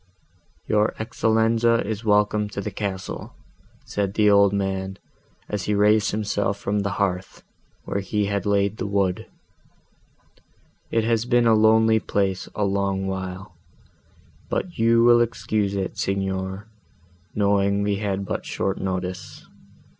[0.67, 3.35] "Your Excellenza is welcome to the castle,"
[3.85, 4.97] said the old man,
[5.47, 7.43] as he raised himself from the hearth,
[7.85, 9.27] where he had laid the wood:
[10.89, 13.53] "it has been a lonely place a long while;
[14.49, 16.65] but you will excuse it, Signor,
[17.35, 19.45] knowing we had but short notice.